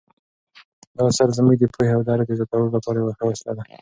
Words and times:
دا 0.95 1.01
اثر 1.09 1.29
زموږ 1.37 1.55
د 1.59 1.63
پوهې 1.73 1.91
او 1.95 2.01
درک 2.07 2.27
د 2.29 2.31
زیاتولو 2.39 2.73
لپاره 2.75 2.97
یوه 3.01 3.13
ښه 3.17 3.23
وسیله 3.29 3.53
ده. 3.57 3.63